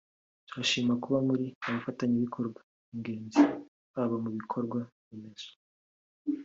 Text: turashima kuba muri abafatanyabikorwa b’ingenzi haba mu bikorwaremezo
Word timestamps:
turashima 0.47 0.93
kuba 1.03 1.19
muri 1.27 1.45
abafatanyabikorwa 1.67 2.61
b’ingenzi 3.01 3.41
haba 3.95 4.15
mu 4.23 4.29
bikorwaremezo 4.37 5.49